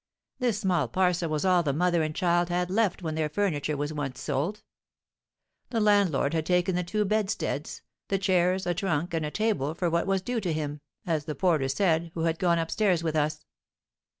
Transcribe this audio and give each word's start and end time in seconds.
This 0.39 0.59
small 0.59 0.87
parcel 0.87 1.29
was 1.29 1.45
all 1.45 1.61
the 1.61 1.73
mother 1.73 2.01
and 2.01 2.15
child 2.15 2.49
had 2.49 2.71
left 2.71 3.03
when 3.03 3.13
their 3.13 3.29
furniture 3.29 3.77
was 3.77 3.93
once 3.93 4.19
sold. 4.19 4.63
The 5.69 5.79
landlord 5.79 6.33
had 6.33 6.47
taken 6.47 6.73
the 6.73 6.83
two 6.83 7.05
bedsteads, 7.05 7.83
the 8.07 8.17
chairs, 8.17 8.65
a 8.65 8.73
trunk, 8.73 9.13
and 9.13 9.23
a 9.23 9.29
table, 9.29 9.75
for 9.75 9.91
what 9.91 10.07
was 10.07 10.23
due 10.23 10.41
to 10.41 10.51
him, 10.51 10.81
as 11.05 11.25
the 11.25 11.35
porter 11.35 11.67
said, 11.67 12.09
who 12.15 12.21
had 12.21 12.39
gone 12.39 12.57
up 12.57 12.71
stairs 12.71 13.03
with 13.03 13.15
us. 13.15 13.45